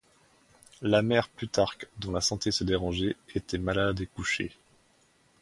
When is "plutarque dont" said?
1.29-2.11